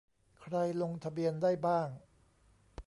[0.41, 1.89] ใครลงทะเบียนได้บ้าง